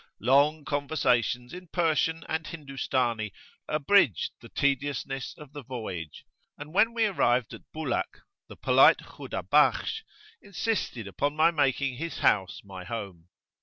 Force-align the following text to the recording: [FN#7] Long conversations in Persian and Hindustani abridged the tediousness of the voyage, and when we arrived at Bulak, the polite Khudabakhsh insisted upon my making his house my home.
[FN#7] 0.03 0.07
Long 0.21 0.65
conversations 0.65 1.53
in 1.53 1.67
Persian 1.67 2.23
and 2.27 2.47
Hindustani 2.47 3.31
abridged 3.67 4.31
the 4.41 4.49
tediousness 4.49 5.35
of 5.37 5.53
the 5.53 5.61
voyage, 5.61 6.25
and 6.57 6.73
when 6.73 6.91
we 6.95 7.05
arrived 7.05 7.53
at 7.53 7.71
Bulak, 7.71 8.21
the 8.47 8.55
polite 8.57 8.97
Khudabakhsh 9.03 10.01
insisted 10.41 11.05
upon 11.05 11.35
my 11.35 11.51
making 11.51 11.97
his 11.97 12.17
house 12.17 12.61
my 12.63 12.83
home. 12.83 13.27